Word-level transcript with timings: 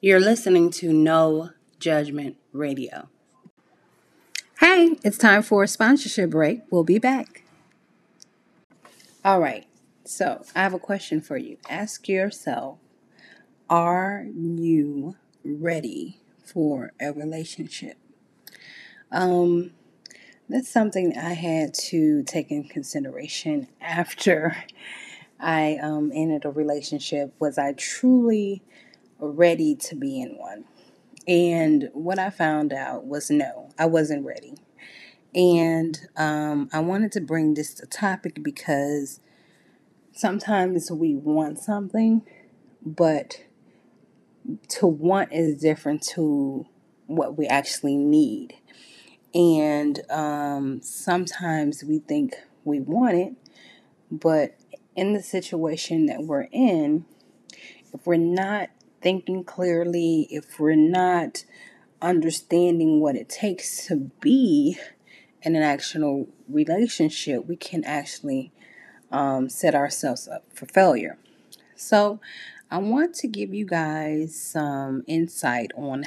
You're 0.00 0.20
listening 0.20 0.70
to 0.74 0.92
No 0.92 1.50
Judgment 1.80 2.36
Radio. 2.52 3.08
Hey, 4.60 4.96
it's 5.02 5.18
time 5.18 5.42
for 5.42 5.64
a 5.64 5.66
sponsorship 5.66 6.30
break. 6.30 6.60
We'll 6.70 6.84
be 6.84 6.98
back. 6.98 7.42
All 9.24 9.40
right, 9.40 9.66
so 10.04 10.44
I 10.54 10.62
have 10.62 10.72
a 10.72 10.78
question 10.78 11.20
for 11.20 11.36
you. 11.36 11.56
Ask 11.68 12.08
yourself 12.08 12.78
Are 13.68 14.24
you 14.32 15.16
ready 15.44 16.20
for 16.44 16.92
a 17.00 17.12
relationship? 17.12 17.96
Um, 19.10 19.72
that's 20.48 20.70
something 20.70 21.18
I 21.18 21.32
had 21.32 21.74
to 21.74 22.22
take 22.22 22.52
in 22.52 22.68
consideration 22.68 23.66
after 23.80 24.56
I 25.40 25.76
um, 25.82 26.12
ended 26.14 26.44
a 26.44 26.50
relationship. 26.50 27.34
Was 27.40 27.58
I 27.58 27.72
truly 27.72 28.62
ready 29.18 29.74
to 29.76 29.94
be 29.94 30.20
in 30.20 30.36
one? 30.38 30.64
And 31.26 31.90
what 31.92 32.18
I 32.18 32.30
found 32.30 32.72
out 32.72 33.04
was 33.04 33.30
no, 33.30 33.70
I 33.78 33.86
wasn't 33.86 34.24
ready. 34.24 34.54
And 35.34 36.00
um, 36.16 36.70
I 36.72 36.80
wanted 36.80 37.12
to 37.12 37.20
bring 37.20 37.54
this 37.54 37.74
to 37.74 37.86
topic 37.86 38.42
because 38.42 39.20
sometimes 40.12 40.90
we 40.90 41.14
want 41.14 41.58
something, 41.58 42.22
but 42.84 43.44
to 44.68 44.86
want 44.86 45.32
is 45.32 45.60
different 45.60 46.02
to 46.14 46.66
what 47.06 47.36
we 47.36 47.46
actually 47.46 47.96
need. 47.96 48.54
And 49.34 50.00
um, 50.10 50.80
sometimes 50.82 51.84
we 51.84 51.98
think 51.98 52.34
we 52.64 52.80
want 52.80 53.16
it, 53.16 53.34
but 54.10 54.56
in 54.96 55.12
the 55.12 55.22
situation 55.22 56.06
that 56.06 56.22
we're 56.22 56.48
in, 56.50 57.04
if 57.92 58.06
we're 58.06 58.16
not 58.16 58.70
thinking 59.00 59.44
clearly, 59.44 60.26
if 60.30 60.58
we're 60.58 60.74
not 60.74 61.44
understanding 62.00 63.00
what 63.00 63.16
it 63.16 63.28
takes 63.28 63.86
to 63.86 63.96
be 64.20 64.78
in 65.42 65.56
an 65.56 65.62
actual 65.62 66.28
relationship, 66.48 67.46
we 67.46 67.56
can 67.56 67.84
actually 67.84 68.52
um, 69.10 69.48
set 69.48 69.74
ourselves 69.74 70.28
up 70.28 70.44
for 70.52 70.66
failure. 70.66 71.16
So, 71.74 72.20
I 72.70 72.78
want 72.78 73.14
to 73.16 73.28
give 73.28 73.54
you 73.54 73.64
guys 73.64 74.38
some 74.38 75.02
insight 75.06 75.70
on 75.74 76.04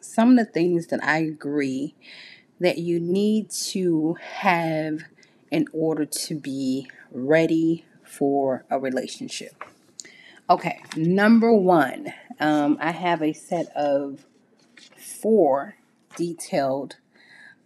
some 0.00 0.32
of 0.32 0.46
the 0.46 0.52
things 0.52 0.88
that 0.88 1.02
I 1.04 1.18
agree 1.18 1.94
that 2.58 2.78
you 2.78 2.98
need 2.98 3.50
to 3.50 4.16
have 4.20 5.02
in 5.52 5.66
order 5.72 6.04
to 6.04 6.34
be 6.34 6.90
ready 7.12 7.84
for 8.02 8.64
a 8.70 8.78
relationship. 8.78 9.62
Okay, 10.50 10.82
number 10.94 11.50
one, 11.54 12.12
um, 12.38 12.76
I 12.78 12.90
have 12.90 13.22
a 13.22 13.32
set 13.32 13.74
of 13.74 14.26
four 14.94 15.76
detailed 16.16 16.96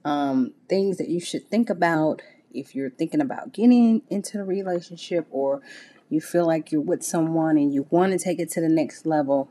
um, 0.05 0.53
things 0.69 0.97
that 0.99 1.09
you 1.09 1.19
should 1.19 1.49
think 1.49 1.71
about 1.71 2.23
if 2.55 2.77
you're 2.77 2.91
thinking 2.91 3.21
about 3.21 3.53
getting 3.53 4.03
into 4.09 4.39
a 4.39 4.45
relationship 4.45 5.27
or 5.33 5.61
you 6.09 6.21
feel 6.21 6.47
like 6.47 6.71
you're 6.71 6.81
with 6.81 7.03
someone 7.03 7.59
and 7.59 7.75
you 7.75 7.89
want 7.91 8.12
to 8.12 8.19
take 8.19 8.39
it 8.39 8.49
to 8.51 8.61
the 8.61 8.69
next 8.69 9.05
level, 9.05 9.51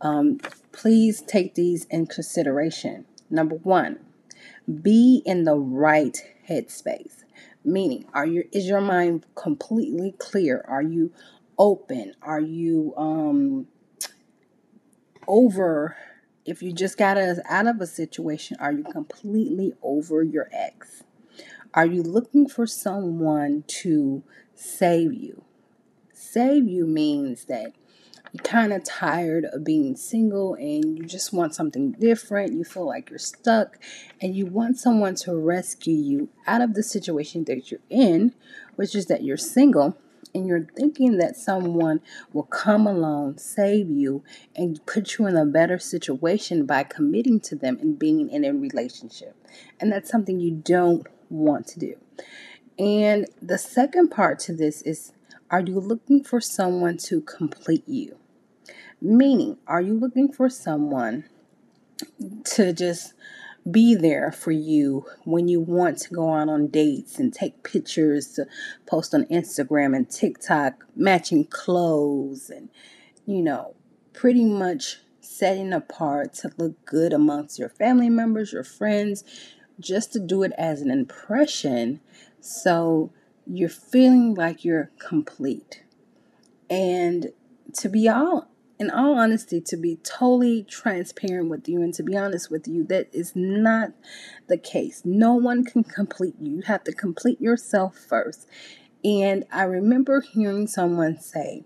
um, 0.00 0.40
please 0.72 1.22
take 1.22 1.54
these 1.54 1.84
in 1.84 2.08
consideration. 2.08 3.04
Number 3.30 3.54
one, 3.54 4.00
be 4.82 5.22
in 5.24 5.44
the 5.44 5.54
right 5.54 6.20
headspace. 6.48 7.22
Meaning, 7.64 8.06
are 8.12 8.26
you 8.26 8.48
is 8.50 8.66
your 8.66 8.80
mind 8.80 9.24
completely 9.36 10.16
clear? 10.18 10.64
Are 10.66 10.82
you 10.82 11.12
open? 11.60 12.14
Are 12.22 12.40
you 12.40 12.94
um 12.96 13.68
over 15.28 15.96
if 16.46 16.62
you 16.62 16.72
just 16.72 16.96
got 16.96 17.18
us 17.18 17.38
out 17.48 17.66
of 17.66 17.80
a 17.80 17.86
situation, 17.86 18.56
are 18.58 18.72
you 18.72 18.82
completely 18.82 19.74
over 19.82 20.22
your 20.22 20.48
ex? 20.52 21.04
Are 21.74 21.86
you 21.86 22.02
looking 22.02 22.48
for 22.48 22.66
someone 22.66 23.62
to 23.68 24.24
save 24.54 25.12
you? 25.12 25.44
Save 26.12 26.66
you 26.66 26.86
means 26.86 27.44
that 27.44 27.74
you're 28.32 28.42
kind 28.42 28.72
of 28.72 28.82
tired 28.82 29.44
of 29.44 29.64
being 29.64 29.96
single 29.96 30.54
and 30.54 30.98
you 30.98 31.04
just 31.04 31.32
want 31.32 31.54
something 31.54 31.92
different. 31.92 32.54
You 32.54 32.64
feel 32.64 32.86
like 32.86 33.10
you're 33.10 33.18
stuck 33.18 33.78
and 34.20 34.34
you 34.34 34.46
want 34.46 34.78
someone 34.78 35.14
to 35.16 35.36
rescue 35.36 35.94
you 35.94 36.30
out 36.46 36.62
of 36.62 36.74
the 36.74 36.82
situation 36.82 37.44
that 37.44 37.70
you're 37.70 37.80
in, 37.90 38.34
which 38.76 38.94
is 38.94 39.06
that 39.06 39.22
you're 39.22 39.36
single 39.36 39.96
and 40.34 40.46
you're 40.46 40.66
thinking 40.76 41.18
that 41.18 41.36
someone 41.36 42.00
will 42.32 42.44
come 42.44 42.86
along, 42.86 43.38
save 43.38 43.90
you, 43.90 44.22
and 44.54 44.84
put 44.86 45.18
you 45.18 45.26
in 45.26 45.36
a 45.36 45.44
better 45.44 45.78
situation 45.78 46.66
by 46.66 46.82
committing 46.84 47.40
to 47.40 47.56
them 47.56 47.78
and 47.80 47.98
being 47.98 48.30
in 48.30 48.44
a 48.44 48.52
relationship. 48.52 49.36
And 49.80 49.92
that's 49.92 50.10
something 50.10 50.40
you 50.40 50.52
don't 50.52 51.06
want 51.28 51.66
to 51.68 51.78
do. 51.78 51.94
And 52.78 53.26
the 53.42 53.58
second 53.58 54.08
part 54.08 54.38
to 54.40 54.52
this 54.52 54.82
is 54.82 55.12
are 55.50 55.60
you 55.60 55.80
looking 55.80 56.22
for 56.22 56.40
someone 56.40 56.96
to 56.98 57.20
complete 57.20 57.86
you? 57.88 58.16
Meaning, 59.02 59.58
are 59.66 59.80
you 59.80 59.94
looking 59.94 60.32
for 60.32 60.48
someone 60.48 61.24
to 62.44 62.72
just 62.72 63.14
be 63.68 63.94
there 63.94 64.32
for 64.32 64.52
you 64.52 65.04
when 65.24 65.48
you 65.48 65.60
want 65.60 65.98
to 65.98 66.14
go 66.14 66.32
out 66.32 66.48
on 66.48 66.68
dates 66.68 67.18
and 67.18 67.32
take 67.32 67.62
pictures 67.62 68.28
to 68.28 68.46
post 68.86 69.14
on 69.14 69.24
Instagram 69.26 69.96
and 69.96 70.10
TikTok, 70.10 70.84
matching 70.96 71.44
clothes, 71.44 72.50
and 72.50 72.70
you 73.26 73.42
know, 73.42 73.74
pretty 74.12 74.44
much 74.44 74.98
setting 75.20 75.72
apart 75.72 76.34
to 76.34 76.50
look 76.58 76.84
good 76.84 77.12
amongst 77.12 77.58
your 77.58 77.68
family 77.68 78.10
members, 78.10 78.52
your 78.52 78.64
friends, 78.64 79.24
just 79.78 80.12
to 80.12 80.20
do 80.20 80.42
it 80.42 80.52
as 80.58 80.82
an 80.82 80.90
impression. 80.90 82.00
So 82.40 83.12
you're 83.46 83.68
feeling 83.68 84.34
like 84.34 84.64
you're 84.64 84.90
complete. 84.98 85.82
And 86.68 87.32
to 87.74 87.88
be 87.88 88.08
all 88.08 88.48
in 88.80 88.90
all 88.90 89.18
honesty, 89.18 89.60
to 89.60 89.76
be 89.76 89.96
totally 89.96 90.64
transparent 90.64 91.50
with 91.50 91.68
you 91.68 91.82
and 91.82 91.92
to 91.94 92.02
be 92.02 92.16
honest 92.16 92.50
with 92.50 92.66
you, 92.66 92.82
that 92.84 93.10
is 93.12 93.32
not 93.36 93.90
the 94.48 94.56
case. 94.56 95.02
No 95.04 95.34
one 95.34 95.64
can 95.64 95.84
complete 95.84 96.34
you. 96.40 96.56
You 96.56 96.62
have 96.62 96.82
to 96.84 96.92
complete 96.92 97.40
yourself 97.42 97.94
first. 97.94 98.48
And 99.04 99.44
I 99.52 99.64
remember 99.64 100.22
hearing 100.22 100.66
someone 100.66 101.20
say 101.20 101.64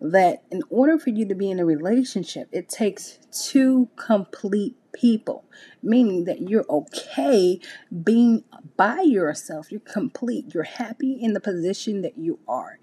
that 0.00 0.44
in 0.52 0.62
order 0.70 0.98
for 0.98 1.10
you 1.10 1.26
to 1.26 1.34
be 1.34 1.50
in 1.50 1.58
a 1.58 1.64
relationship, 1.64 2.48
it 2.52 2.68
takes 2.68 3.18
two 3.32 3.88
complete 3.96 4.76
people, 4.92 5.44
meaning 5.82 6.24
that 6.24 6.48
you're 6.48 6.64
okay 6.70 7.60
being 8.04 8.44
by 8.76 9.00
yourself. 9.00 9.72
You're 9.72 9.80
complete. 9.80 10.54
You're 10.54 10.62
happy 10.62 11.18
in 11.20 11.32
the 11.32 11.40
position 11.40 12.02
that 12.02 12.16
you 12.16 12.38
are. 12.46 12.78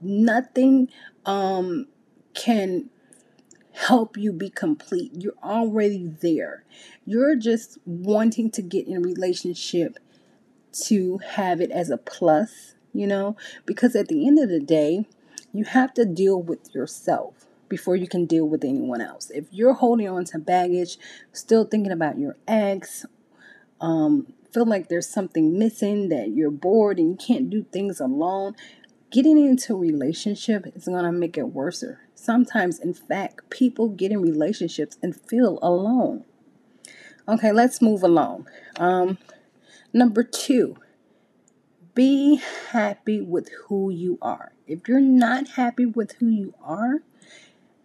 Nothing 0.00 0.88
um, 1.26 1.88
can 2.34 2.90
help 3.72 4.16
you 4.16 4.32
be 4.32 4.50
complete. 4.50 5.12
You're 5.14 5.34
already 5.42 6.06
there. 6.06 6.64
You're 7.04 7.36
just 7.36 7.78
wanting 7.84 8.50
to 8.52 8.62
get 8.62 8.86
in 8.86 8.96
a 8.96 9.00
relationship 9.00 9.98
to 10.84 11.18
have 11.18 11.60
it 11.60 11.70
as 11.70 11.90
a 11.90 11.98
plus, 11.98 12.74
you 12.92 13.06
know, 13.06 13.36
because 13.66 13.96
at 13.96 14.08
the 14.08 14.26
end 14.26 14.38
of 14.38 14.48
the 14.48 14.60
day, 14.60 15.06
you 15.52 15.64
have 15.64 15.94
to 15.94 16.04
deal 16.04 16.40
with 16.40 16.74
yourself 16.74 17.46
before 17.68 17.96
you 17.96 18.06
can 18.06 18.26
deal 18.26 18.48
with 18.48 18.64
anyone 18.64 19.00
else. 19.00 19.30
If 19.30 19.46
you're 19.50 19.74
holding 19.74 20.08
on 20.08 20.24
to 20.26 20.38
baggage, 20.38 20.98
still 21.32 21.64
thinking 21.64 21.92
about 21.92 22.18
your 22.18 22.36
ex, 22.46 23.06
um, 23.80 24.32
feel 24.52 24.66
like 24.66 24.88
there's 24.88 25.08
something 25.08 25.58
missing, 25.58 26.08
that 26.10 26.30
you're 26.30 26.50
bored 26.50 26.98
and 26.98 27.10
you 27.10 27.16
can't 27.16 27.50
do 27.50 27.64
things 27.64 28.00
alone, 28.00 28.54
getting 29.10 29.38
into 29.38 29.74
a 29.74 29.78
relationship 29.78 30.66
is 30.74 30.86
going 30.86 31.04
to 31.04 31.12
make 31.12 31.36
it 31.36 31.48
worse. 31.48 31.84
Sometimes, 32.24 32.78
in 32.78 32.94
fact, 32.94 33.50
people 33.50 33.88
get 33.90 34.10
in 34.10 34.22
relationships 34.22 34.96
and 35.02 35.14
feel 35.14 35.58
alone. 35.60 36.24
Okay, 37.28 37.52
let's 37.52 37.82
move 37.82 38.02
along. 38.02 38.48
Um, 38.76 39.18
number 39.92 40.22
two, 40.22 40.78
be 41.94 42.40
happy 42.70 43.20
with 43.20 43.50
who 43.66 43.90
you 43.90 44.16
are. 44.22 44.52
If 44.66 44.88
you're 44.88 45.00
not 45.00 45.48
happy 45.48 45.84
with 45.84 46.12
who 46.12 46.28
you 46.28 46.54
are, 46.64 47.02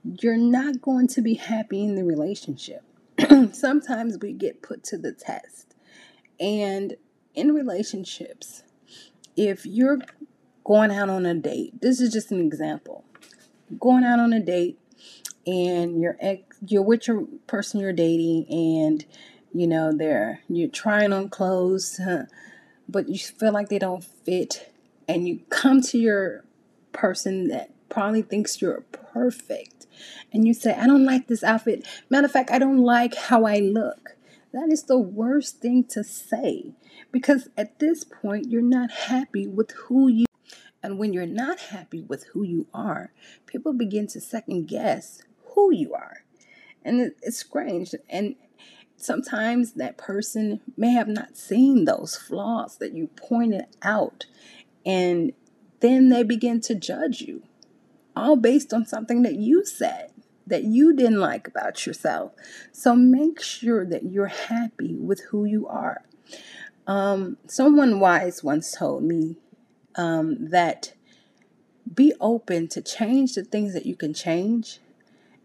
you're 0.06 0.38
not 0.38 0.82
going 0.82 1.08
to 1.10 1.22
be 1.22 1.34
happy 1.34 1.84
in 1.84 1.96
the 1.96 2.06
relationship. 2.06 2.84
Sometimes 3.52 4.20
we 4.22 4.32
get 4.32 4.62
put 4.62 4.86
to 4.86 4.98
the 4.98 5.12
test. 5.12 5.76
And 6.40 6.96
in 7.36 7.52
relationships, 7.52 8.64
if 9.36 9.66
you're 9.66 10.00
going 10.64 10.92
out 10.92 11.10
on 11.10 11.26
a 11.26 11.36
date, 11.36 11.82
this 11.82 12.00
is 12.00 12.14
just 12.14 12.32
an 12.32 12.40
example. 12.40 13.04
Going 13.78 14.04
out 14.04 14.20
on 14.20 14.34
a 14.34 14.40
date 14.40 14.80
and 15.46 16.02
you're 16.02 16.18
ex, 16.20 16.44
you're 16.66 16.84
with 16.84 17.08
your 17.08 17.26
person 17.48 17.80
you're 17.80 17.94
dating 17.94 18.46
and 18.50 19.06
you 19.54 19.68
know 19.68 19.92
they're 19.96 20.42
you're 20.50 20.70
trying 20.70 21.14
on 21.14 21.30
clothes 21.30 22.00
but 22.88 23.08
you 23.08 23.18
feel 23.18 23.54
like 23.54 23.70
they 23.70 23.80
don't 23.80 24.04
fit 24.04 24.72
and 25.08 25.28
you 25.28 25.40
come 25.50 25.82
to 25.82 25.98
your 25.98 26.44
person 26.92 27.48
that 27.48 27.72
probably 27.90 28.22
thinks 28.22 28.62
you're 28.62 28.82
perfect 28.82 29.80
and 30.32 30.48
you 30.48 30.54
say, 30.54 30.74
I 30.74 30.86
don't 30.86 31.06
like 31.06 31.28
this 31.28 31.44
outfit. 31.44 31.86
Matter 32.10 32.26
of 32.26 32.32
fact, 32.32 32.52
I 32.52 32.60
don't 32.60 32.84
like 32.84 33.16
how 33.16 33.46
I 33.46 33.58
look. 33.58 34.16
That 34.54 34.70
is 34.72 34.84
the 34.84 34.98
worst 34.98 35.60
thing 35.60 35.84
to 35.86 36.04
say 36.04 36.74
because 37.12 37.50
at 37.58 37.80
this 37.80 38.04
point, 38.04 38.50
you're 38.50 38.62
not 38.62 38.92
happy 38.92 39.48
with 39.48 39.72
who 39.72 40.08
you 40.08 40.26
and 40.82 40.98
when 40.98 41.14
you're 41.14 41.26
not 41.26 41.60
happy 41.60 42.02
with 42.02 42.26
who 42.28 42.44
you 42.44 42.68
are, 42.74 43.12
people 43.46 43.74
begin 43.74 44.08
to 44.08 44.22
second 44.22 44.68
guess 44.68 45.22
who 45.54 45.74
you 45.74 45.94
are. 45.94 46.24
And 46.84 47.12
it's 47.22 47.40
strange. 47.40 47.94
And 48.10 48.36
sometimes 48.96 49.74
that 49.74 49.98
person 49.98 50.62
may 50.78 50.92
have 50.92 51.08
not 51.08 51.38
seen 51.38 51.86
those 51.86 52.16
flaws 52.16 52.78
that 52.78 52.94
you 52.94 53.08
pointed 53.08 53.66
out. 53.82 54.26
And 54.86 55.34
then 55.82 56.10
they 56.10 56.24
begin 56.24 56.62
to 56.62 56.76
judge 56.76 57.22
you, 57.22 57.44
all 58.16 58.36
based 58.36 58.74
on 58.74 58.86
something 58.86 59.24
that 59.24 59.36
you 59.36 59.66
said 59.66 60.12
that 60.48 60.64
you 60.64 60.96
didn't 60.96 61.20
like 61.20 61.48
about 61.48 61.86
yourself. 61.86 62.32
So 62.72 62.96
make 62.96 63.42
sure 63.42 63.86
that 63.86 64.04
you're 64.04 64.28
happy 64.28 64.96
with 64.96 65.22
who 65.30 65.46
you 65.46 65.68
are. 65.68 66.02
Um, 66.88 67.38
someone 67.48 68.00
wise 68.00 68.44
once 68.44 68.76
told 68.76 69.04
me 69.04 69.38
um, 70.00 70.48
that 70.50 70.94
be 71.94 72.14
open 72.22 72.70
to 72.70 72.82
change 72.82 73.36
the 73.36 73.44
things 73.44 73.74
that 73.74 73.86
you 73.86 73.96
can 73.96 74.14
change 74.14 74.80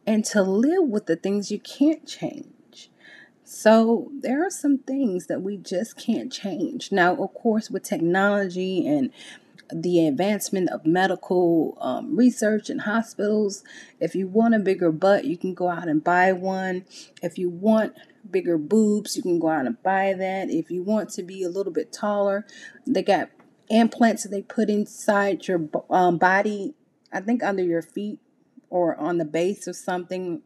and 0.07 0.25
to 0.27 0.43
live 0.43 0.85
with 0.85 1.07
the 1.07 1.17
things 1.17 1.51
you 1.51 1.59
can't 1.59 2.07
change. 2.07 2.89
So, 3.43 4.11
there 4.21 4.47
are 4.47 4.51
some 4.51 4.79
things 4.79 5.27
that 5.27 5.43
we 5.43 5.57
just 5.57 5.99
can't 5.99 6.33
change. 6.33 6.93
Now, 6.93 7.15
of 7.17 7.35
course, 7.35 7.69
with 7.69 7.83
technology 7.83 8.87
and 8.87 9.11
the 9.73 10.07
advancement 10.07 10.71
of 10.71 10.87
medical 10.87 11.77
um, 11.81 12.17
research 12.17 12.71
and 12.71 12.83
hospitals, 12.83 13.65
if 14.01 14.15
you 14.15 14.29
want 14.29 14.55
a 14.55 14.59
bigger 14.61 14.93
butt, 14.93 15.25
you 15.25 15.37
can 15.37 15.53
go 15.53 15.69
out 15.69 15.89
and 15.89 16.03
buy 16.03 16.33
one. 16.33 16.85
If 17.23 17.39
you 17.39 17.51
want 17.51 17.95
bigger 18.31 18.57
boobs, 18.57 19.17
you 19.17 19.23
can 19.23 19.39
go 19.39 19.49
out 19.49 19.67
and 19.67 19.83
buy 19.83 20.15
that. 20.15 20.51
If 20.51 20.71
you 20.71 20.83
want 20.83 21.11
to 21.11 21.23
be 21.23 21.43
a 21.43 21.51
little 21.51 21.73
bit 21.73 21.93
taller, 21.93 22.47
they 22.87 23.03
got 23.03 23.34
implants 23.69 24.23
that 24.23 24.31
they 24.31 24.43
put 24.43 24.69
inside 24.69 25.47
your 25.47 25.69
um, 25.91 26.19
body, 26.19 26.75
I 27.13 27.21
think 27.21 27.43
under 27.43 27.63
your 27.63 27.83
feet 27.83 28.19
or 28.71 28.97
on 28.97 29.19
the 29.19 29.25
base 29.25 29.67
of 29.67 29.77
something, 29.77 30.43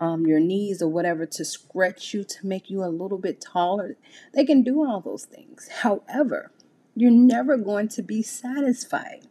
um, 0.00 0.26
your 0.26 0.40
knees 0.40 0.82
or 0.82 0.88
whatever, 0.88 1.26
to 1.26 1.44
stretch 1.44 2.12
you 2.14 2.24
to 2.24 2.46
make 2.46 2.70
you 2.70 2.84
a 2.84 2.86
little 2.86 3.18
bit 3.18 3.40
taller. 3.40 3.96
They 4.32 4.44
can 4.44 4.62
do 4.62 4.84
all 4.84 5.00
those 5.00 5.24
things. 5.24 5.68
However, 5.80 6.50
you're 6.94 7.10
never 7.10 7.56
going 7.56 7.88
to 7.88 8.02
be 8.02 8.22
satisfied 8.22 9.26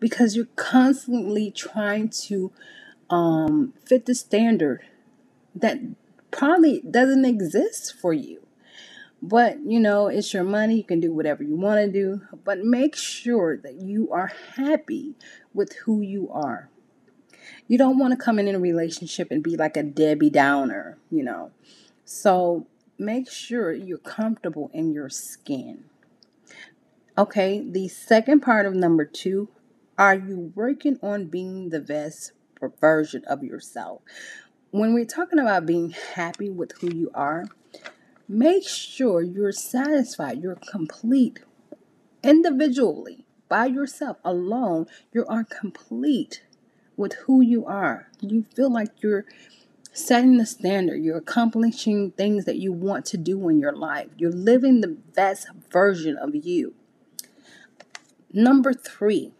because 0.00 0.36
you're 0.36 0.48
constantly 0.56 1.50
trying 1.50 2.08
to 2.08 2.52
um, 3.10 3.74
fit 3.84 4.06
the 4.06 4.14
standard 4.14 4.82
that 5.54 5.78
probably 6.30 6.82
doesn't 6.88 7.24
exist 7.24 7.94
for 7.94 8.12
you. 8.12 8.45
But 9.28 9.58
you 9.64 9.80
know, 9.80 10.06
it's 10.06 10.32
your 10.32 10.44
money, 10.44 10.76
you 10.76 10.84
can 10.84 11.00
do 11.00 11.12
whatever 11.12 11.42
you 11.42 11.56
want 11.56 11.84
to 11.84 11.90
do, 11.90 12.20
but 12.44 12.60
make 12.60 12.94
sure 12.94 13.56
that 13.56 13.74
you 13.74 14.08
are 14.12 14.30
happy 14.54 15.16
with 15.52 15.72
who 15.84 16.00
you 16.00 16.30
are. 16.30 16.70
You 17.66 17.76
don't 17.76 17.98
want 17.98 18.12
to 18.12 18.24
come 18.24 18.38
in 18.38 18.46
in 18.46 18.54
a 18.54 18.60
relationship 18.60 19.32
and 19.32 19.42
be 19.42 19.56
like 19.56 19.76
a 19.76 19.82
Debbie 19.82 20.30
Downer, 20.30 20.98
you 21.10 21.24
know. 21.24 21.50
So 22.04 22.68
make 22.98 23.28
sure 23.28 23.72
you're 23.72 23.98
comfortable 23.98 24.70
in 24.72 24.92
your 24.92 25.08
skin. 25.08 25.86
Okay, 27.18 27.64
the 27.68 27.88
second 27.88 28.42
part 28.42 28.64
of 28.64 28.74
number 28.74 29.04
two 29.04 29.48
are 29.98 30.14
you 30.14 30.52
working 30.54 31.00
on 31.02 31.26
being 31.26 31.70
the 31.70 31.80
best 31.80 32.30
version 32.80 33.24
of 33.26 33.42
yourself? 33.42 34.02
When 34.70 34.94
we're 34.94 35.04
talking 35.04 35.40
about 35.40 35.66
being 35.66 35.90
happy 36.14 36.48
with 36.50 36.72
who 36.80 36.94
you 36.94 37.10
are, 37.12 37.46
Make 38.28 38.66
sure 38.66 39.22
you're 39.22 39.52
satisfied, 39.52 40.42
you're 40.42 40.56
complete 40.56 41.40
individually, 42.22 43.24
by 43.48 43.66
yourself, 43.66 44.16
alone. 44.24 44.86
You 45.12 45.24
are 45.26 45.44
complete 45.44 46.42
with 46.96 47.14
who 47.26 47.40
you 47.40 47.64
are. 47.66 48.08
You 48.20 48.44
feel 48.54 48.72
like 48.72 49.02
you're 49.02 49.26
setting 49.92 50.36
the 50.36 50.46
standard, 50.46 51.02
you're 51.02 51.16
accomplishing 51.16 52.10
things 52.10 52.44
that 52.44 52.58
you 52.58 52.72
want 52.72 53.06
to 53.06 53.16
do 53.16 53.48
in 53.48 53.58
your 53.58 53.74
life, 53.74 54.08
you're 54.18 54.30
living 54.30 54.80
the 54.80 54.88
best 54.88 55.48
version 55.70 56.18
of 56.18 56.34
you. 56.34 56.74
Number 58.30 58.74
three, 58.74 59.32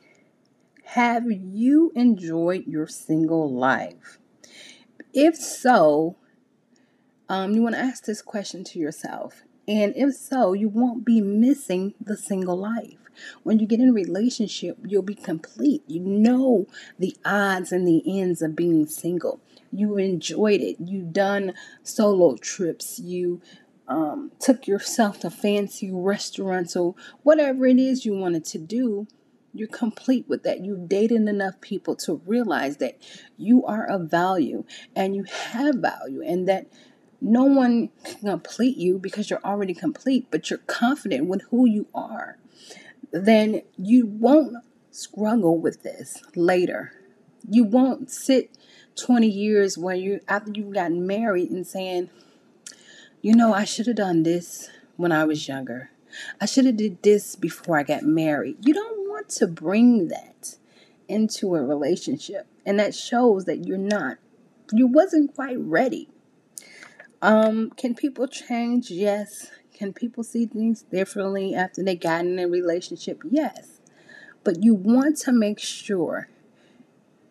have 0.85 1.31
you 1.31 1.93
enjoyed 1.95 2.67
your 2.67 2.87
single 2.87 3.53
life? 3.53 4.19
If 5.13 5.37
so, 5.37 6.17
um, 7.29 7.53
you 7.53 7.63
want 7.63 7.75
to 7.75 7.81
ask 7.81 8.05
this 8.05 8.23
question 8.23 8.65
to 8.65 8.79
yourself. 8.79 9.43
And 9.69 9.93
if 9.97 10.15
so, 10.15 10.53
you 10.53 10.69
won't 10.69 11.05
be 11.05 11.21
missing 11.21 11.95
the 12.01 12.17
single 12.17 12.57
life. 12.57 12.99
When 13.43 13.59
you 13.59 13.67
get 13.67 13.81
in 13.81 13.89
a 13.89 13.93
relationship, 13.93 14.79
you'll 14.87 15.03
be 15.03 15.15
complete. 15.15 15.83
You 15.87 16.01
know 16.01 16.67
the 16.99 17.17
odds 17.25 17.73
and 17.73 17.87
the 17.87 18.03
ends 18.07 18.43
of 18.43 18.55
being 18.55 18.87
single. 18.87 19.41
You 19.73 19.97
enjoyed 19.97 20.61
it. 20.61 20.77
You 20.79 21.03
done 21.03 21.55
solo 21.83 22.37
trips. 22.37 22.99
You 22.99 23.41
um, 23.89 24.33
took 24.39 24.67
yourself 24.67 25.21
to 25.21 25.31
fancy 25.31 25.91
restaurants 25.91 26.77
or 26.77 26.95
whatever 27.23 27.67
it 27.67 27.79
is 27.79 28.05
you 28.05 28.15
wanted 28.15 28.45
to 28.47 28.59
do. 28.59 29.07
You're 29.53 29.69
complete 29.69 30.29
with 30.29 30.43
that. 30.43 30.61
You've 30.61 30.89
dated 30.89 31.27
enough 31.29 31.61
people 31.61 31.97
to 31.97 32.21
realize 32.27 32.77
that 32.77 32.99
you 33.39 33.65
are 33.65 33.87
of 33.87 34.11
value 34.11 34.65
and 34.95 35.17
you 35.17 35.25
have 35.25 35.77
value 35.77 36.23
and 36.23 36.47
that 36.47 36.67
no 37.27 37.43
one 37.43 37.91
can 38.05 38.21
complete 38.21 38.77
you 38.77 38.99
because 38.99 39.29
you're 39.31 39.45
already 39.45 39.75
complete, 39.75 40.29
but 40.31 40.49
you're 40.49 40.61
confident 40.61 41.27
with 41.27 41.43
who 41.51 41.67
you 41.67 41.89
are. 41.93 42.39
Then 43.11 43.63
you 43.77 44.07
won't 44.07 44.57
struggle 44.93 45.59
with 45.59 45.83
this 45.83 46.23
later. 46.37 46.93
You 47.49 47.65
won't 47.65 48.13
sit 48.13 48.57
20 48.95 49.27
years 49.27 49.77
where 49.77 49.97
you 49.97 50.21
after 50.29 50.53
you 50.53 50.73
got 50.73 50.93
married 50.93 51.51
and 51.51 51.67
saying, 51.67 52.11
you 53.21 53.35
know, 53.35 53.53
I 53.53 53.65
should 53.65 53.89
have 53.89 53.97
done 53.97 54.23
this 54.23 54.71
when 54.97 55.11
I 55.11 55.25
was 55.25 55.49
younger. 55.49 55.91
I 56.41 56.47
should 56.47 56.65
have 56.65 56.77
did 56.77 57.03
this 57.03 57.35
before 57.35 57.77
I 57.77 57.83
got 57.83 58.05
married. 58.05 58.59
You 58.65 58.73
don't 58.73 59.09
want 59.09 59.31
to 59.31 59.49
bring 59.49 60.09
that 60.09 60.57
into 61.09 61.57
a 61.57 61.63
relationship. 61.63 62.47
And 62.65 62.79
that 62.79 62.95
shows 62.95 63.47
that 63.47 63.67
you're 63.67 63.79
not 63.79 64.19
you 64.73 64.87
wasn't 64.87 65.35
quite 65.35 65.59
ready. 65.59 66.09
Um, 67.23 67.71
can 67.71 67.95
people 67.95 68.27
change? 68.29 68.91
Yes. 68.91 69.51
Can 69.75 69.93
people 69.93 70.25
see 70.25 70.47
things 70.47 70.83
differently 70.83 71.55
after 71.55 71.83
they 71.83 71.97
got 71.97 72.25
in 72.25 72.39
a 72.39 72.49
relationship? 72.49 73.23
Yes. 73.29 73.81
But 74.45 74.63
you 74.63 74.75
want 74.75 75.17
to 75.19 75.33
make 75.33 75.59
sure 75.59 76.29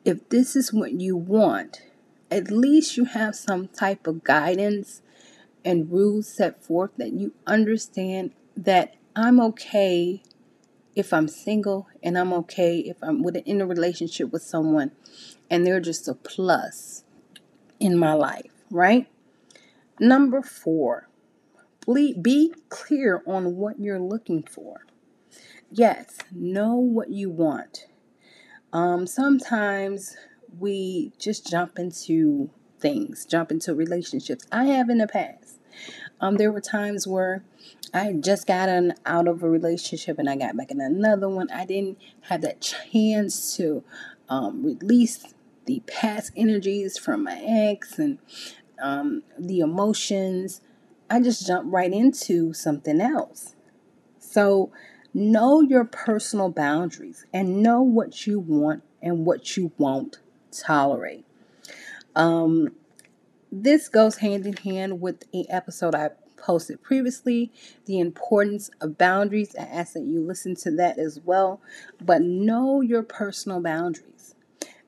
if 0.04 0.28
this 0.30 0.56
is 0.56 0.72
what 0.72 0.94
you 0.94 1.16
want, 1.16 1.82
at 2.30 2.52
least 2.52 2.98
you 2.98 3.06
have 3.06 3.36
some 3.36 3.68
type 3.68 4.06
of 4.08 4.24
guidance 4.24 5.02
and 5.64 5.92
rules 5.92 6.28
set 6.28 6.64
forth 6.64 6.92
that 6.98 7.14
you 7.14 7.34
understand 7.48 8.32
that 8.56 8.96
I'm 9.16 9.40
okay 9.40 10.22
if 10.96 11.12
I'm 11.12 11.28
single 11.28 11.88
and 12.04 12.18
I'm 12.18 12.32
okay 12.34 12.80
if 12.80 12.98
I'm 13.02 13.24
with 13.24 13.36
in 13.38 13.62
a 13.62 13.66
relationship 13.66 14.32
with 14.32 14.44
someone 14.44 14.92
and 15.50 15.66
they're 15.66 15.80
just 15.80 16.08
a 16.08 16.14
plus 16.14 17.04
in 17.80 17.98
my 17.98 18.14
life, 18.14 18.52
right? 18.70 19.08
Number 20.00 20.42
four, 20.42 21.10
be 21.94 22.54
clear 22.70 23.24
on 23.26 23.56
what 23.56 23.80
you're 23.80 24.00
looking 24.00 24.44
for. 24.44 24.86
Yes, 25.72 26.18
know 26.32 26.76
what 26.76 27.10
you 27.10 27.30
want. 27.30 27.88
Um, 28.74 29.08
sometimes 29.08 30.18
we 30.60 31.14
just 31.18 31.48
jump 31.48 31.80
into 31.80 32.50
things, 32.80 33.26
jump 33.26 33.52
into 33.52 33.74
relationships. 33.74 34.46
I 34.52 34.66
have 34.66 34.90
in 34.90 34.98
the 34.98 35.08
past. 35.08 35.60
Um, 36.20 36.36
there 36.38 36.52
were 36.52 36.62
times 36.62 37.08
where 37.08 37.44
I 37.94 38.14
just 38.14 38.48
got 38.48 38.70
an, 38.70 38.94
out 39.06 39.28
of 39.28 39.44
a 39.44 39.50
relationship 39.50 40.20
and 40.20 40.30
I 40.30 40.36
got 40.36 40.56
back 40.58 40.72
in 40.72 40.82
another 40.82 41.30
one. 41.30 41.50
I 41.52 41.66
didn't 41.66 41.98
have 42.22 42.42
that 42.42 42.62
chance 42.62 43.56
to 43.58 43.84
um, 44.30 44.64
release 44.64 45.34
the 45.66 45.82
past 45.88 46.32
energies 46.36 46.98
from 46.98 47.24
my 47.24 47.42
ex 47.44 47.98
and 47.98 48.20
um, 48.82 49.24
the 49.38 49.60
emotions, 49.60 50.62
I 51.10 51.22
just 51.22 51.46
jump 51.46 51.72
right 51.72 51.92
into 51.92 52.54
something 52.54 53.02
else. 53.02 53.56
So, 54.20 54.72
know 55.14 55.62
your 55.62 55.86
personal 55.86 56.50
boundaries 56.50 57.26
and 57.34 57.64
know 57.64 57.82
what 57.82 58.28
you 58.28 58.40
want 58.40 58.84
and 59.02 59.26
what 59.26 59.56
you 59.56 59.72
won't 59.78 60.20
tolerate. 60.52 61.26
Um, 62.16 62.70
this 63.52 63.88
goes 63.88 64.18
hand 64.18 64.46
in 64.46 64.58
hand 64.58 65.00
with 65.00 65.32
the 65.32 65.50
episode 65.50 65.96
I 65.96 66.10
posted 66.38 66.82
previously, 66.84 67.52
the 67.86 68.00
importance 68.00 68.70
of 68.82 68.98
boundaries. 68.98 69.56
I 69.58 69.64
ask 69.64 69.94
that 69.94 70.04
you 70.04 70.22
listen 70.22 70.56
to 70.58 70.72
that 70.72 70.98
as 70.98 71.20
well. 71.24 71.62
But 72.02 72.22
know 72.22 72.82
your 72.82 73.04
personal 73.04 73.62
boundaries. 73.62 74.15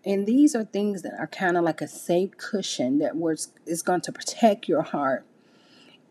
And 0.07 0.25
these 0.25 0.55
are 0.55 0.63
things 0.63 1.01
that 1.01 1.19
are 1.19 1.27
kind 1.27 1.57
of 1.57 1.65
like 1.65 1.81
a 1.81 1.87
safe 1.87 2.37
cushion 2.37 2.99
that 2.99 3.17
was 3.17 3.49
is 3.65 3.81
going 3.81 3.99
to 4.01 4.11
protect 4.13 4.69
your 4.69 4.81
heart 4.81 5.25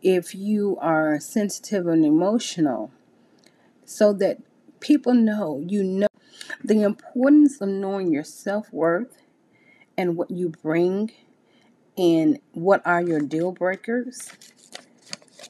if 0.02 0.34
you 0.34 0.76
are 0.82 1.18
sensitive 1.18 1.86
and 1.86 2.04
emotional 2.04 2.90
so 3.86 4.12
that 4.12 4.36
people 4.80 5.14
know 5.14 5.64
you 5.66 5.82
know 5.82 6.08
the 6.62 6.82
importance 6.82 7.58
of 7.62 7.70
knowing 7.70 8.12
your 8.12 8.22
self-worth 8.22 9.22
and 9.96 10.14
what 10.18 10.30
you 10.30 10.50
bring 10.50 11.10
and 11.96 12.38
what 12.52 12.86
are 12.86 13.00
your 13.00 13.20
deal 13.20 13.50
breakers 13.50 14.30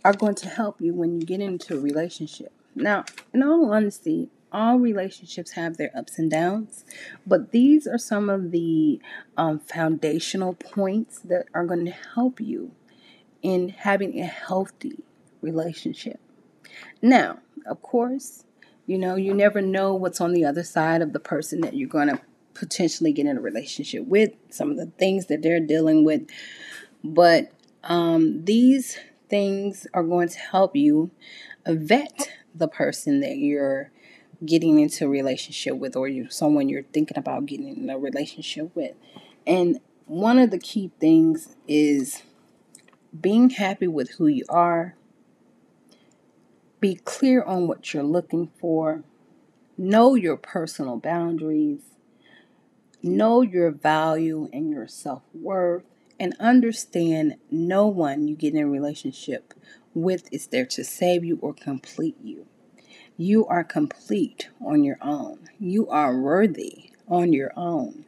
are 0.05 0.13
going 0.13 0.37
to 0.37 0.49
help 0.49 0.81
you 0.81 0.95
when 0.95 1.21
you 1.21 1.27
get 1.27 1.41
into 1.41 1.77
a 1.77 1.81
relationship. 1.81 2.53
Now, 2.77 3.07
in 3.35 3.43
all 3.43 3.73
honesty, 3.73 4.31
all 4.53 4.79
relationships 4.79 5.53
have 5.53 5.77
their 5.77 5.91
ups 5.97 6.19
and 6.19 6.31
downs, 6.31 6.85
but 7.27 7.53
these 7.53 7.87
are 7.87 7.99
some 7.99 8.31
of 8.31 8.51
the 8.51 9.01
um, 9.37 9.59
foundational 9.59 10.55
points 10.55 11.19
that 11.21 11.47
are 11.55 11.65
going 11.65 11.85
to 11.85 11.93
help 12.15 12.41
you 12.41 12.73
in 13.43 13.69
having 13.71 14.21
a 14.21 14.27
healthy 14.27 15.05
relationship. 15.41 16.21
Now, 17.03 17.39
of 17.67 17.83
course, 17.83 18.45
you 18.87 18.99
know, 18.99 19.17
you 19.17 19.35
never 19.35 19.61
know 19.61 19.95
what's 19.95 20.21
on 20.21 20.33
the 20.33 20.45
other 20.45 20.63
side 20.63 21.03
of 21.03 21.13
the 21.13 21.21
person 21.21 21.61
that 21.61 21.75
you're 21.75 21.89
going 21.89 22.09
to 22.09 22.21
potentially 22.55 23.13
get 23.13 23.27
in 23.27 23.37
a 23.37 23.41
relationship 23.41 24.07
with, 24.07 24.31
some 24.51 24.71
of 24.71 24.77
the 24.77 24.87
things 24.99 25.27
that 25.27 25.43
they're 25.43 25.61
dealing 25.61 26.05
with. 26.05 26.23
But 27.05 27.53
um, 27.85 28.45
these 28.45 28.99
things 29.29 29.87
are 29.93 30.03
going 30.03 30.29
to 30.29 30.39
help 30.39 30.75
you 30.75 31.11
vet 31.67 32.31
the 32.55 32.69
person 32.69 33.21
that 33.21 33.37
you're 33.37 33.91
getting 34.45 34.79
into 34.79 35.07
a 35.07 35.09
relationship 35.09 35.77
with 35.77 35.97
or 35.97 36.09
you 36.09 36.29
someone 36.31 36.69
you're 36.69 36.83
thinking 36.83 37.19
about 37.19 37.47
getting 37.47 37.77
in 37.77 37.91
a 37.91 37.99
relationship 37.99 38.75
with. 38.75 38.95
And 39.47 39.81
one 40.07 40.39
of 40.39 40.51
the 40.51 40.59
key 40.59 40.91
things 41.01 41.57
is 41.67 42.23
being 43.19 43.51
happy 43.51 43.87
with 43.87 44.13
who 44.13 44.27
you 44.27 44.45
are. 44.49 44.95
Be 46.81 46.97
clear 46.97 47.43
on 47.43 47.67
what 47.67 47.93
you're 47.93 48.03
looking 48.03 48.51
for. 48.61 49.03
Know 49.79 50.15
your 50.15 50.37
personal 50.37 50.97
boundaries. 50.97 51.81
Know 53.03 53.43
your 53.43 53.71
value 53.71 54.49
and 54.53 54.71
your 54.71 54.87
self 54.87 55.23
worth. 55.35 55.85
And 56.19 56.35
understand 56.41 57.37
no 57.51 57.87
one 57.87 58.27
you 58.27 58.37
get 58.37 58.55
in 58.55 58.63
a 58.63 58.69
relationship 58.69 59.53
with 59.93 60.29
is 60.33 60.47
there 60.47 60.67
to 60.67 60.85
save 60.85 61.25
you 61.25 61.39
or 61.43 61.53
complete 61.53 62.17
you. 62.23 62.47
You 63.19 63.47
are 63.47 63.65
complete 63.65 64.51
on 64.65 64.85
your 64.85 64.99
own. 65.01 65.49
You 65.59 65.89
are 65.89 66.19
worthy 66.21 66.91
on 67.09 67.33
your 67.33 67.53
own. 67.57 68.05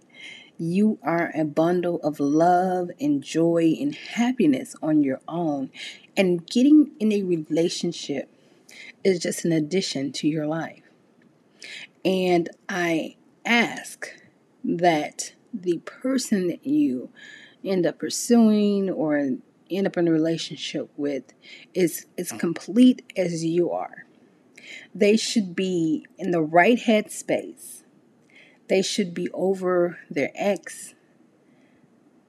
You 0.58 0.98
are 1.02 1.30
a 1.34 1.44
bundle 1.44 1.98
of 2.02 2.20
love 2.20 2.90
and 3.00 3.22
joy 3.22 3.76
and 3.80 3.94
happiness 3.94 4.74
on 4.82 5.02
your 5.02 5.20
own. 5.26 5.70
And 6.16 6.46
getting 6.46 6.90
in 6.98 7.12
a 7.12 7.22
relationship 7.22 8.28
is 9.02 9.20
just 9.20 9.46
an 9.46 9.52
addition 9.52 10.12
to 10.12 10.28
your 10.28 10.46
life. 10.46 10.82
And 12.04 12.50
I 12.68 13.16
ask 13.46 14.12
that 14.62 15.32
the 15.54 15.78
person 15.78 16.48
that 16.48 16.66
you 16.66 17.10
end 17.64 17.86
up 17.86 17.98
pursuing 17.98 18.90
or 18.90 19.16
end 19.70 19.86
up 19.86 19.96
in 19.96 20.08
a 20.08 20.12
relationship 20.12 20.90
with 20.96 21.32
is 21.72 22.06
as 22.18 22.32
complete 22.32 23.10
as 23.16 23.44
you 23.44 23.70
are. 23.70 24.04
They 24.94 25.16
should 25.16 25.54
be 25.54 26.06
in 26.18 26.30
the 26.30 26.42
right 26.42 26.78
headspace. 26.78 27.82
They 28.68 28.82
should 28.82 29.14
be 29.14 29.28
over 29.32 29.98
their 30.10 30.30
ex. 30.34 30.94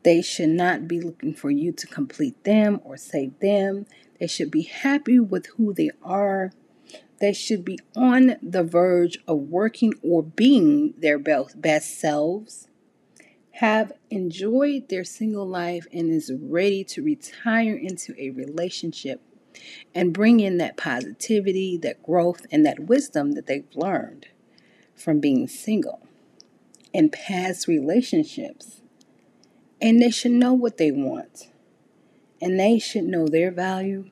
They 0.03 0.21
should 0.21 0.49
not 0.49 0.87
be 0.87 1.01
looking 1.01 1.33
for 1.33 1.51
you 1.51 1.73
to 1.73 1.87
complete 1.87 2.43
them 2.45 2.79
or 2.83 2.95
save 2.95 3.37
them. 3.39 3.85
They 4.19 4.27
should 4.27 4.49
be 4.49 4.61
happy 4.63 5.19
with 5.19 5.47
who 5.57 5.73
they 5.73 5.91
are. 6.01 6.53
They 7.19 7.33
should 7.33 7.65
be 7.65 7.77
on 7.97 8.37
the 8.41 8.63
verge 8.63 9.19
of 9.27 9.49
working 9.49 9.93
or 10.01 10.23
being 10.23 10.93
their 10.97 11.19
best 11.19 11.99
selves, 11.99 12.69
have 13.51 13.91
enjoyed 14.09 14.87
their 14.87 15.03
single 15.03 15.45
life, 15.45 15.85
and 15.91 16.09
is 16.09 16.31
ready 16.33 16.85
to 16.85 17.03
retire 17.03 17.75
into 17.75 18.15
a 18.17 18.29
relationship 18.29 19.21
and 19.93 20.13
bring 20.13 20.39
in 20.39 20.57
that 20.57 20.77
positivity, 20.77 21.77
that 21.77 22.03
growth, 22.03 22.45
and 22.51 22.65
that 22.65 22.81
wisdom 22.81 23.33
that 23.33 23.47
they've 23.47 23.67
learned 23.75 24.27
from 24.95 25.19
being 25.19 25.47
single 25.47 26.07
in 26.93 27.09
past 27.09 27.67
relationships. 27.67 28.81
And 29.81 30.01
they 30.01 30.11
should 30.11 30.31
know 30.31 30.53
what 30.53 30.77
they 30.77 30.91
want. 30.91 31.49
And 32.41 32.59
they 32.59 32.79
should 32.79 33.05
know 33.05 33.27
their 33.27 33.51
value. 33.51 34.09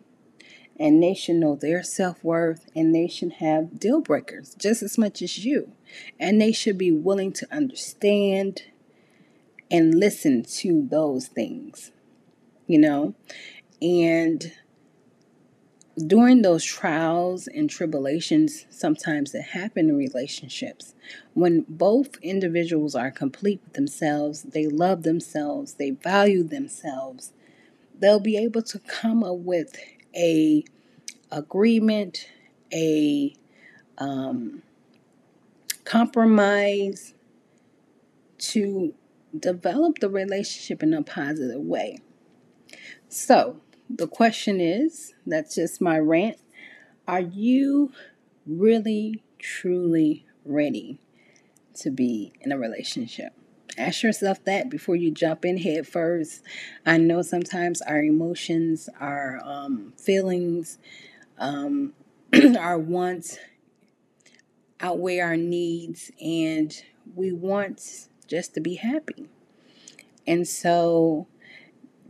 And 0.80 1.02
they 1.02 1.14
should 1.14 1.38
know 1.38 1.56
their 1.56 1.84
self 1.84 2.24
worth. 2.24 2.66
And 2.76 2.96
they 2.96 3.08
should 3.08 3.34
have 3.34 3.80
deal 3.80 4.00
breakers 4.02 4.56
just 4.58 4.82
as 4.82 4.98
much 4.98 5.22
as 5.22 5.44
you. 5.44 5.74
And 6.20 6.40
they 6.40 6.52
should 6.52 6.78
be 6.78 6.92
willing 6.92 7.34
to 7.34 7.48
understand 7.52 8.64
and 9.70 9.96
listen 9.96 10.44
to 10.44 10.88
those 10.90 11.28
things, 11.28 11.92
you 12.68 12.80
know? 12.80 13.14
And 13.82 14.54
during 16.06 16.44
those 16.44 16.64
trials 16.64 17.48
and 17.48 17.70
tribulations 17.70 18.66
sometimes 18.70 19.32
that 19.32 19.42
happen 19.42 19.90
in 19.90 19.98
relationships. 19.98 20.94
When 21.34 21.66
both 21.68 22.18
individuals 22.22 22.94
are 22.96 23.12
complete 23.12 23.64
with 23.64 23.74
themselves 23.74 24.44
they 24.44 24.68
love 24.68 25.04
themselves 25.04 25.74
they 25.74 25.92
value 25.92 26.44
themselves 26.44 27.34
they'll 28.00 28.20
be 28.20 28.38
able 28.38 28.62
to 28.62 28.80
come 28.80 29.24
up 29.24 29.38
with 29.38 29.76
a 30.16 30.64
agreement 31.32 32.30
a 32.74 33.36
um, 33.98 34.62
compromise 35.84 37.14
to 38.38 38.94
develop 39.38 40.00
the 40.00 40.10
relationship 40.10 40.84
in 40.84 40.94
a 40.94 41.02
positive 41.02 41.62
way. 41.62 42.00
So 43.10 43.62
the 43.90 44.08
question 44.08 44.60
is 44.60 45.14
that's 45.26 45.56
just 45.56 45.82
my 45.82 45.98
rant. 45.98 46.38
Are 47.08 47.22
you 47.22 47.92
really, 48.46 49.24
truly 49.40 50.26
ready 50.44 51.00
to 51.76 51.90
be 51.90 52.34
in 52.42 52.52
a 52.52 52.58
relationship? 52.58 53.34
Ask 53.78 54.04
yourself 54.04 54.44
that 54.46 54.70
before 54.70 54.96
you 54.96 55.12
jump 55.12 55.46
in 55.46 55.58
head 55.58 55.88
first. 55.88 56.42
I 56.86 56.98
know 56.98 57.22
sometimes 57.22 57.82
our 57.82 58.02
emotions, 58.02 58.90
our 59.00 59.40
um, 59.44 59.94
feelings, 59.98 60.80
um, 61.38 61.94
our 62.60 62.80
wants 62.80 63.38
outweigh 64.80 65.20
our 65.20 65.38
needs, 65.38 66.12
and 66.22 66.74
we 67.16 67.32
want 67.32 68.08
just 68.28 68.54
to 68.56 68.62
be 68.62 68.76
happy. 68.76 69.28
And 70.26 70.48
so 70.48 71.28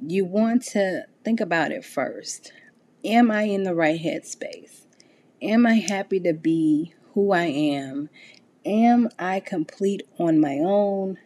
you 0.05 0.25
want 0.25 0.63
to 0.63 1.05
think 1.27 1.41
about 1.41 1.74
it 1.74 1.84
first. 1.84 2.53
Am 3.03 3.29
I 3.29 3.41
in 3.41 3.63
the 3.63 3.75
right 3.75 4.00
headspace? 4.00 4.86
Am 5.41 5.65
I 5.65 5.74
happy 5.74 6.22
to 6.22 6.31
be 6.31 6.93
who 7.13 7.34
I 7.34 7.48
am? 7.48 8.07
Am 8.65 9.10
I 9.19 9.41
complete 9.41 10.03
on 10.17 10.39
my 10.39 10.60
own? 10.60 11.17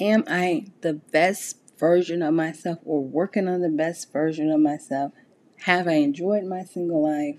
Am 0.00 0.24
I 0.26 0.68
the 0.80 0.94
best 0.94 1.58
version 1.78 2.22
of 2.22 2.32
myself 2.32 2.78
or 2.86 3.04
working 3.04 3.48
on 3.48 3.60
the 3.60 3.68
best 3.68 4.10
version 4.14 4.50
of 4.50 4.60
myself? 4.60 5.12
Have 5.64 5.86
I 5.86 5.96
enjoyed 5.96 6.44
my 6.44 6.64
single 6.64 7.02
life? 7.02 7.38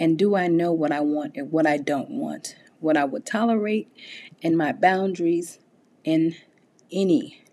And 0.00 0.18
do 0.18 0.34
I 0.34 0.48
know 0.48 0.72
what 0.72 0.90
I 0.90 0.98
want 0.98 1.36
and 1.36 1.52
what 1.52 1.64
I 1.64 1.76
don't 1.76 2.10
want? 2.10 2.56
What 2.80 2.96
I 2.96 3.04
would 3.04 3.24
tolerate 3.24 3.88
and 4.42 4.58
my 4.58 4.72
boundaries 4.72 5.60
in 6.02 6.34
any 6.90 7.44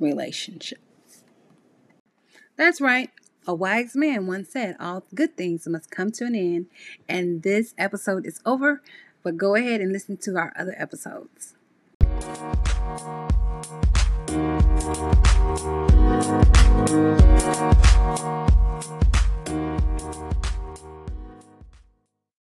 relationship. 0.00 0.80
That's 2.56 2.80
right. 2.80 3.10
A 3.46 3.54
wise 3.54 3.94
man 3.94 4.26
once 4.26 4.50
said, 4.50 4.76
All 4.80 5.04
good 5.14 5.36
things 5.36 5.68
must 5.68 5.90
come 5.90 6.10
to 6.12 6.24
an 6.24 6.34
end. 6.34 6.66
And 7.08 7.42
this 7.42 7.74
episode 7.76 8.26
is 8.26 8.40
over, 8.46 8.82
but 9.22 9.36
go 9.36 9.54
ahead 9.54 9.80
and 9.80 9.92
listen 9.92 10.16
to 10.18 10.36
our 10.36 10.52
other 10.56 10.74
episodes. 10.78 11.54